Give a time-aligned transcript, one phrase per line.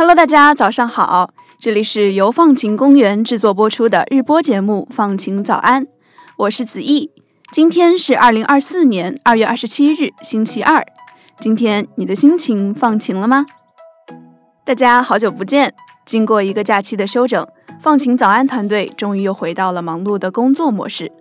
[0.00, 5.84] Hello，大家早上好，这里是由放晴公园制作播出的日播节目《放晴早安》，
[6.38, 7.10] 我是子毅。
[7.52, 10.82] 今天是二零二四年二月二十七日，星期二。
[11.38, 13.44] 今天你的心情放晴了吗？
[14.64, 15.74] 大家好久不见，
[16.06, 17.46] 经过一个假期的休整，
[17.78, 21.12] 放晴早安团队终于又回到了忙碌的工作模式。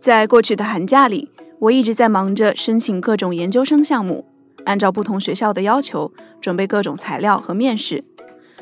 [0.00, 4.24] 在过去的寒假里，我一直在忙着申请各种研究生项目。
[4.64, 8.04] 按照不同学校的要求，准备各种材料和面试。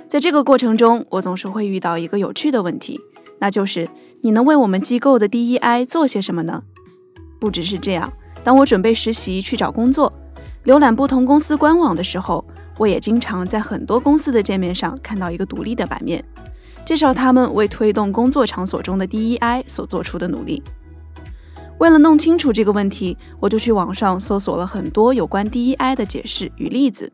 [0.06, 2.98] 在这个过程中，我总是会遇到一个有趣的问题，
[3.40, 3.88] 那就是
[4.22, 6.62] 你能为我们机构的 DEI 做些什么呢？
[7.38, 10.12] 不只是这样，当我准备实习去找工作，
[10.64, 12.44] 浏览不同公司官网的时候，
[12.78, 16.24] 我也经常在很多公司的界面上看到一个独立的版面，
[16.84, 20.62] 介绍他们为推动工作场所中的 DEI 所做出的努力。
[21.78, 27.12] 为了弄清楚这个问题，我就去网上搜索了很多有关 DEI 的解释与例子。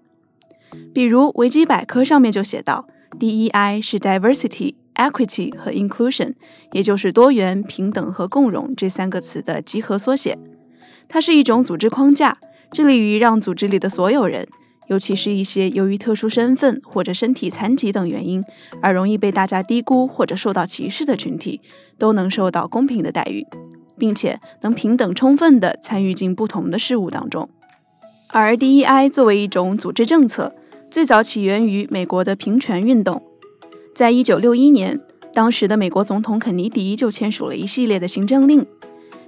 [0.95, 2.87] 比如维基百科上面就写道
[3.21, 6.34] ，DEI 是 Diversity、Equity 和 Inclusion，
[6.73, 10.39] 也就是多元、平等和共融这三个词的集合缩写。
[11.09, 12.39] 它是一种组织框架，
[12.71, 14.49] 致力于让组织里的所有人，
[14.89, 18.43] 尤其是一些由于特殊身份或者身体残疾等原因
[18.81, 21.61] 而容易被大家低估或者受到歧视的群体，
[21.99, 23.47] 都能受到公平的待遇。
[23.98, 27.48] 并且能平等充分地参与进不同的事物当中。
[28.28, 30.55] 而 DEI 作为一种组织政策，
[30.91, 33.22] 最早起源于美国的平权运动。
[33.95, 35.00] 在一九六一年，
[35.33, 38.67] 当时的美国总统肯尼迪就签署了一系列的行政令，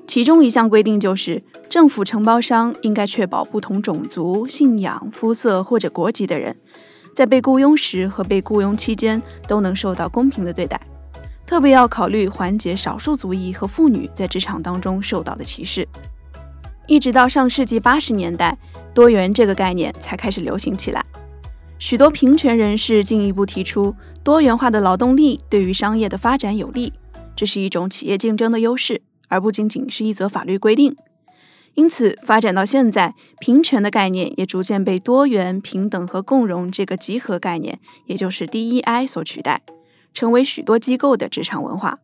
[0.07, 6.57] 其中一项规定就是，政府承包商应该确保不同种族、信仰、肤色或者国籍的人，
[7.15, 10.81] 在被雇佣时和被雇佣期间都能受到公平的对待。
[11.47, 15.87] 特别要考虑缓解少数族裔和妇女在职场当中受到的歧视。
[16.89, 18.59] 一直到上世纪八十年代，
[18.93, 21.05] 多元这个概念才开始流行起来。
[21.79, 23.95] 许多平权人士进一步提出，
[24.25, 26.93] 多元化的劳动力对于商业的发展有利，
[27.35, 30.97] 这是一种企业竞争的优势，而不仅仅是一则法律规定。
[31.75, 39.61] 因此，发展到现在，平权的概念也逐渐被多元、平等和共融这个集合概念，也就是 DEI 所取代。
[40.17, 41.99] 成为许多机构的职场文化。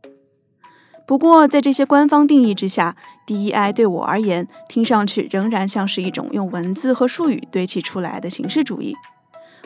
[1.07, 2.95] 不过，在这些官方定义之下
[3.27, 8.95] ，DEI 对我而言，听上去仍然像是一种用文字和术语堆砌出来的形式主义。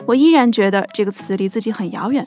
[0.05, 2.25] 我依然觉得这个词离自己很遥远。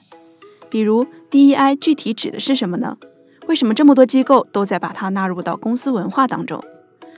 [0.68, 2.98] 比如，DEI 具体指的是什么呢？
[3.46, 6.62] 为什么这么多机构都在把它纳入到公司文化当中？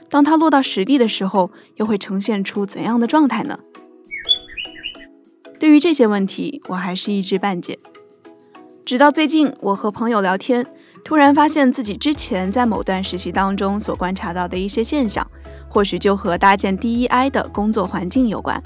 [0.09, 3.59] 当它落到实地的时候，又会呈现出怎样的状态呢？
[5.59, 7.77] 对于这些问题，我还是一知半解。
[8.85, 10.65] 直到最近，我和朋友聊天，
[11.05, 15.25] 突然发现自己之前在某段实习当中所观察到的一些现象，
[15.69, 18.61] 或许就和搭建 DEI 的工作环境有关。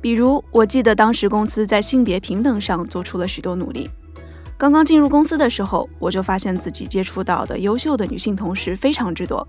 [0.00, 3.88] 比如，我记得当时公司在性别平等上做出了许多努力。
[4.58, 9.46] 刚刚进入公司的时候，我就发现自己接触到的优秀的女性同事非常之多。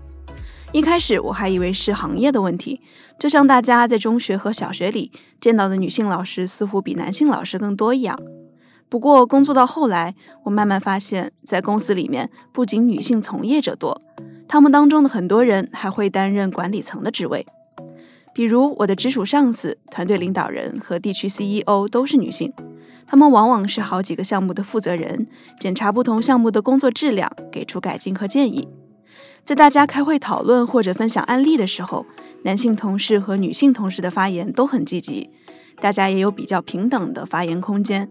[0.70, 2.80] 一开始我还以为是行业的问题，
[3.18, 5.10] 就像大家在中学和小学里
[5.40, 8.16] 见到的女性老师似乎比男性老师更多一样。
[8.88, 10.14] 不过，工作到后来，
[10.44, 14.00] 我慢慢发现，在公司里面，不仅女性从业者多，
[14.46, 17.44] 他们当中的很多人还会担任管理层的职位。
[18.32, 22.52] 比如，我的直属上司、团队领导人和地区 CEO 都是女性，
[23.06, 25.26] 他们往往是好几个项目的负责人，
[25.58, 28.68] 检查不同项目的工作质量，给出改进和建议。
[29.44, 32.06] 在大家开会讨论或者分享案例的时候，
[32.42, 35.30] 男性同事和女性同事的发言都很积极，
[35.80, 38.08] 大家也有比较平等的发言空间。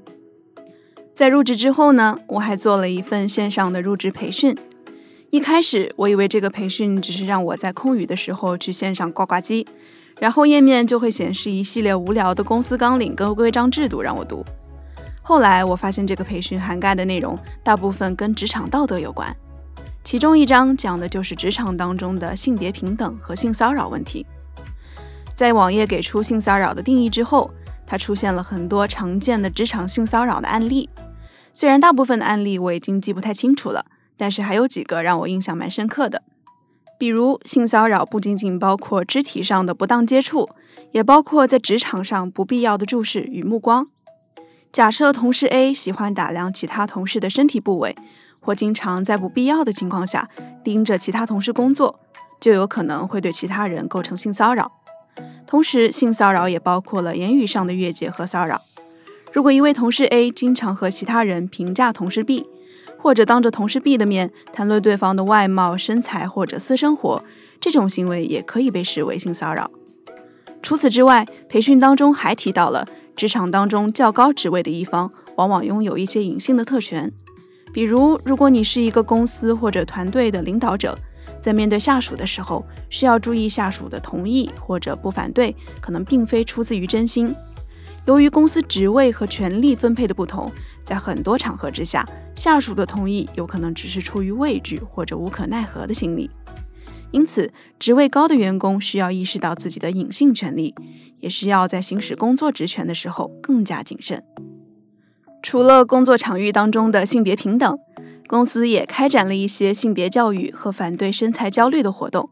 [1.15, 4.53] 在入职之后呢，我还做了一份线上的入职培训。
[5.29, 9.65] 一开始我以为这个培训只是让我在空余的时候去线上挂挂机，
[10.19, 14.43] 然后页面就会显示一系列无聊的公司纲领跟规章制度让我读。
[15.21, 19.33] 后来我发现这个培训涵盖的内容大部分跟职场道德有关，
[20.03, 24.25] 其中一章讲的就是职场当中的性别平等和性骚扰问题。
[25.33, 27.49] 在网页给出性骚扰的定义之后，
[27.87, 30.89] 它出现了很多常见的职场性骚扰的案例。
[31.57, 33.85] 虽然大部分的案例我已经记不太清楚了，
[34.17, 36.21] 但是还有几个让我印象蛮深刻的。
[36.99, 40.49] 比如，性骚扰不仅仅包括肢体上的不当接触，
[40.91, 43.87] 也包括在职场上不必要的注视与目光。
[44.73, 47.95] 假设同事 A 喜欢打量其他同事的身体部位，
[48.41, 50.29] 或经常在不必要的情况下
[50.61, 52.01] 盯着其他同事工作，
[52.41, 54.73] 就有可能会对其他人构成性骚扰。
[55.47, 58.61] 同时，性骚扰也包括了言语上的越界和骚扰。
[59.35, 62.47] 如果一位同事 A 经常和其他人评价同事 B，
[62.97, 67.21] 或者当着同事 B 的面谈论对方的外貌、身材或者私生活，
[67.59, 69.69] 这种行为也可以被视为性骚扰。
[70.61, 77.11] 除此之外，培训当中还提到了职场当中较高职位的一方往往拥有一些隐性的特权，
[77.73, 80.97] 比如，如果你是一个公司或者团队的领导者，
[81.41, 87.35] 在面对下属的时候，需要注意下属的同意或者不反对，可能并非出自于真心。
[88.05, 90.51] 由于公司职位和权力分配的不同，
[90.83, 96.29] 在很多场合之下，下属的同意有可能只是出于畏惧或者无可奈何的心理。
[97.11, 100.75] 因此，职位高的员工需要意识到自己的隐性权利，
[101.19, 104.23] 也需要在行使工作职权的时候更加谨慎。
[105.41, 107.79] 除了工作场域当中的性别平等，
[108.27, 112.29] 公司也开展了一些性别教育和反对身材焦虑的活动。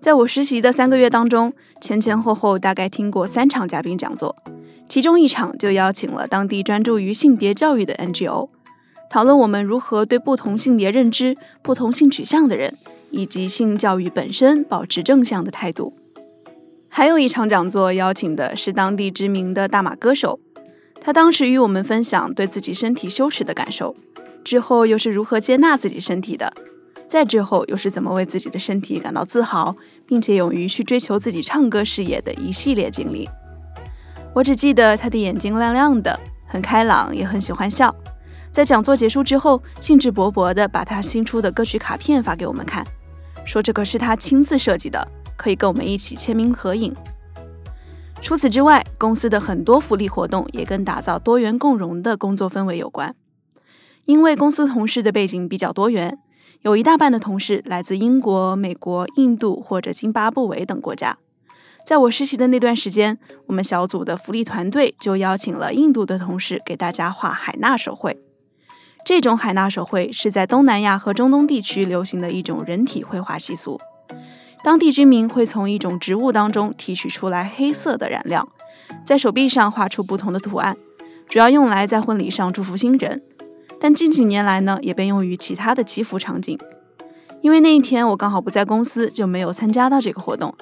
[0.00, 4.36] 在我实习的三个月当中，前前后后大概听过三场嘉宾讲座。
[4.88, 8.48] 其中一场就邀请了当地专注于性别教育的 NGO，
[9.10, 12.76] 讨论我们如何对不同性别认知、不同性取向的人
[13.10, 15.94] 以及性教育本身保持正向的态度。
[16.88, 20.38] 还有一场讲座邀请的是当地知名的大马歌手，
[21.00, 23.96] 他当时与我们分享对自己身体羞耻的感受，
[24.44, 26.52] 之后又是如何接纳自己身体的，
[27.08, 29.74] 再之后又是怎么为自己的身体感到自豪，
[30.06, 33.28] 并且勇于去追求自己唱歌事业的一系列经历。
[34.34, 37.94] 我只记得他的眼睛亮亮的，很开朗，也很喜欢笑。
[38.50, 42.84] 在讲座结束之后，兴致勃勃地把他新出的歌曲卡片发给我们看，
[43.44, 46.92] 说这个是他亲自设计的，可以跟我们一起签名合影。
[48.20, 53.14] 除此之外，公司的很多福利活动也跟打造多元共融的工作氛围有关。
[54.04, 56.18] 因为公司同事的背景比较多元，
[56.62, 61.18] 有一大半的同事来自英国、美国、印度或者津巴布韦等国家。
[61.84, 68.18] 在我实习的那段时间，我们小组的福利团队就邀请了印度的同事给大家画海纳手绘。
[69.04, 73.78] 这种海纳手绘是在东南亚和中东地区流行的一种人体绘画习俗。
[74.62, 78.48] 当地居民会从一种植物当中提取出来黑色的染料，
[79.04, 80.74] 在手臂上画出不同的图案，
[81.28, 83.22] 主要用来在婚礼上祝福新人。
[83.78, 86.58] 但近几年来呢，也被用于其他的祈福场景。
[87.42, 90.54] 因为那一天我刚好不在公司，就没有参加到这个活动。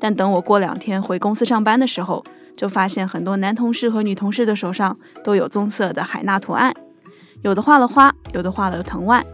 [0.00, 2.24] 但等我过两天回公司上班的时候，
[2.56, 6.74] 就发现很多男同事和女同事的手上都有棕色的海纳图案，
[7.42, 9.24] 有的画了花，有的画了藤蔓。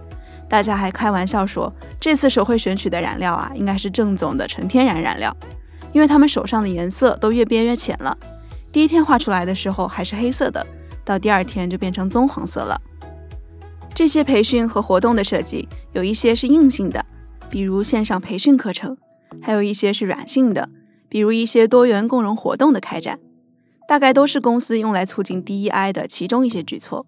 [0.49, 5.35] 大家还开玩笑说，这次手绘选取的染料啊，应该是正宗的纯天然染料，
[5.93, 8.17] 因为他们手上的颜色都越变越浅了。
[8.71, 10.65] 第一天画出来的时候还是黑色的，
[11.05, 12.81] 到第二天就变成棕黄色了。
[13.95, 17.05] 这些培训和活动的设计，有一些是硬性的，
[17.49, 18.97] 比如线上培训课程。
[19.41, 20.69] 还有一些是软性的，
[21.09, 23.19] 比如一些多元共融活动的开展，
[23.89, 27.07] 大概都是公司用来促进 DEI 的其中一些举措。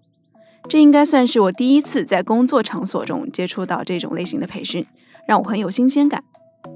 [0.67, 4.85] 这应该算是我第一次在工作场所中接触到这种类型的培训，
[5.25, 6.23] 让我很有新鲜感。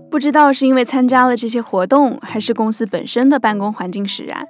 [0.10, 4.48] 不知道是因为参加了这些活动，还是公司本身的办公环境使然，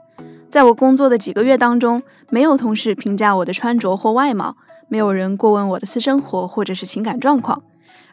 [0.50, 4.58] 在我工作的几个月当中，没有同事评价我的穿着或外貌，
[4.88, 7.64] 没有人过问我的私生活或者是情感状况，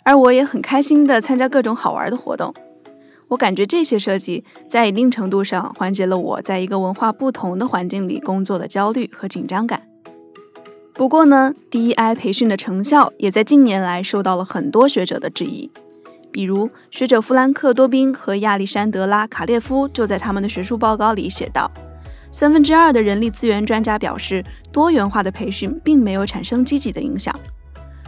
[0.05, 2.55] 而我也很开心地参加各种好玩的活动。
[3.31, 9.87] 我感觉这些设计在一定程度上缓解了我在一个文化不同的环境里工作的焦虑和紧张感。
[10.94, 15.70] 不过呢，DEI 培训的成效也在近年来受到了很多学者的质疑。
[16.32, 21.70] 比如，学者弗兰克·多宾和亚历山德拉·卡列夫就在他们的学术报告里写道：
[22.32, 27.32] 三分之二的人力资源专家表示，多元化的培训并没有产生积极的影响。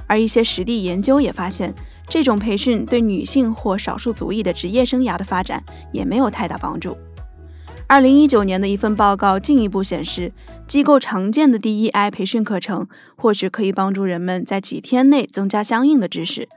[0.08, 1.72] 而一些实地研究也发现。
[2.12, 6.94] 这种培训对女性或少数族裔的职业生涯的发展也没有太大帮助。
[7.86, 10.30] 二零一九年的一份报告进一步显示，
[10.68, 16.50] 机构常见的 DEI 培训课程或许可以帮助人们在几天内增加相应的知识，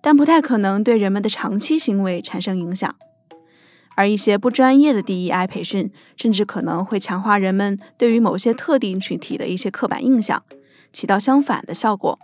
[0.00, 2.94] 但不太可能对人们的长期行为产生影响。
[3.96, 10.44] 而一些不专业的 DEI 培训，甚至可能会强化人们对于某些特定群体的一些刻板印象，
[10.92, 12.16] 起到相反的效果。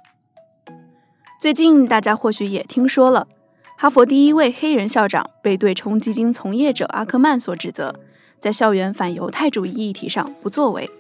[1.39, 3.29] 最近大家或许也听说了，
[3.77, 7.95] 哈佛第一位黑人校长被对冲基金从业者阿克曼所指责，
[8.41, 10.91] 在校园反犹太主义议题上不作为。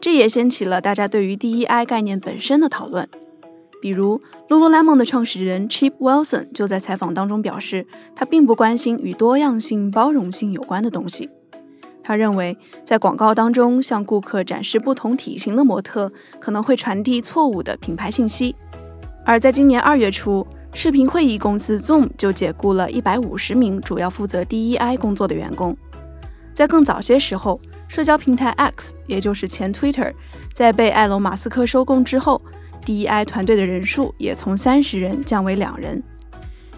[0.00, 3.08] 这也掀起了大家对于 DEI 概念本身的讨论。
[3.82, 11.30] 比如，Lululemon 的创始人 Chip Wilson 就在采访当中表示，他并不关心与多样性、包容性有关的东西。
[12.04, 18.54] 他认为，在广告当中向顾客展示不同体型的模特，可能会传递错误的品牌信息。
[19.24, 25.76] 而在今年二月初，视频会议公司 Zoom 就解雇了一百五十名主要负责 DEI 工作的员工。
[26.52, 30.12] 在更早些时候，社交平台 X，也就是前 Twitter，
[30.52, 32.40] 在被埃隆·马斯克收购之后
[32.84, 36.02] ，DEI 团队的人数也从三十人降为两人。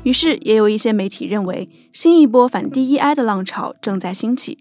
[0.05, 4.59] 于是，也有一些媒体认为，新一波反 DEI 的浪潮正在兴起。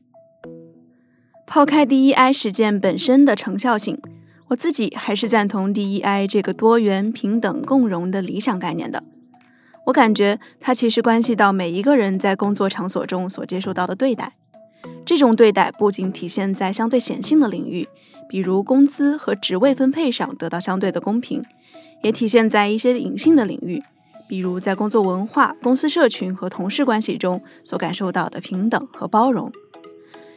[1.45, 4.01] 抛开 DEI 实践本身的成效性，
[4.49, 9.03] 我自己还是赞同 DEI 这个多元、平等、共融的理想概念的。
[9.85, 14.33] 我感觉它其实关系到每一个人在工作场所中所接受到的对待。
[15.03, 17.87] 这种对待不仅体现在相对显性的领域，
[18.27, 21.43] 比如工资和职位分配上得到相对的公平，
[22.03, 23.81] 也体现在一些隐性的领域，
[24.27, 29.51] 比如在工作文化、公司社群和同事关系中所感受到的平等和包容。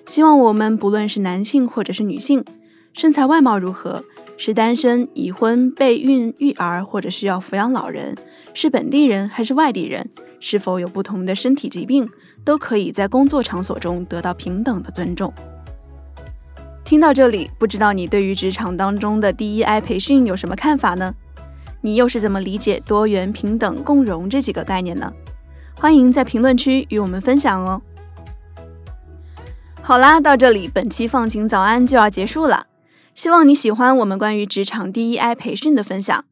[0.07, 2.45] 希望我们不论是男性或者是女性，
[2.99, 4.03] 身材外貌如何，
[4.37, 8.17] 是单身、已婚、备孕、育儿或者需要抚养老人，
[8.55, 12.09] 是本地人还是外地人，是否有不同的身体疾病。
[12.45, 15.33] 都可以在工作场所中得到平等的尊重。
[16.83, 21.15] 听到这里，不知道你对于职场当中的 DEI 培训有什么看法呢？
[21.83, 25.13] 你又是怎么理解多元、平等、共融这几个概念呢？
[25.79, 27.83] 欢迎在评论区与我们分享哦。
[29.83, 32.68] 好啦，到这里，本期放晴早安就要结束了。
[33.19, 36.25] 希望你喜欢我们关于职场 DEI 培训的分享，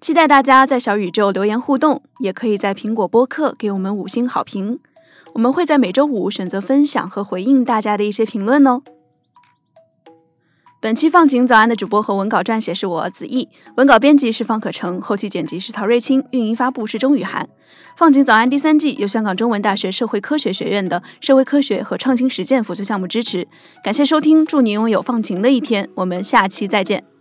[0.00, 4.80] 期待大家在小宇宙留言互动，也可以在苹果播客给我们五星好评。
[5.34, 8.82] 我们会在每周五选择分享和回应大家的一些评论哦。
[10.84, 13.48] 本期放晴早安的主播和文稿撰写是我子毅，
[13.78, 17.48] 文稿编辑是方可成，后期剪辑是曹瑞清，运营发布是钟雨涵。
[17.96, 23.48] 放晴早安第三季由香港中文大学社会科学学院的社会科学和创新实践辅助项目支持。
[23.82, 25.88] 感谢收听，祝你拥有放晴的一天。
[25.94, 27.13] 我们下期再见。